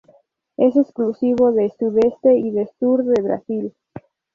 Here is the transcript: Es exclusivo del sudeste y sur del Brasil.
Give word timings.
Es 0.57 0.75
exclusivo 0.77 1.51
del 1.51 1.71
sudeste 1.73 2.35
y 2.35 2.51
sur 2.79 3.03
del 3.03 3.23
Brasil. 3.23 3.71